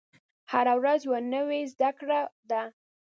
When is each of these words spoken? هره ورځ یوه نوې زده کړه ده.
هره 0.51 0.73
ورځ 0.79 0.99
یوه 1.07 1.19
نوې 1.33 1.61
زده 1.73 1.89
کړه 1.99 2.19
ده. 2.49 2.61